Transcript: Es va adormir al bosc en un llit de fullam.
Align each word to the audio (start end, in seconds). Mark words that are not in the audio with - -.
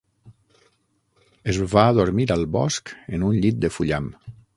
Es 1.53 1.59
va 1.75 1.83
adormir 1.89 2.25
al 2.37 2.45
bosc 2.57 2.95
en 3.19 3.27
un 3.29 3.37
llit 3.45 3.61
de 3.67 3.71
fullam. 3.77 4.09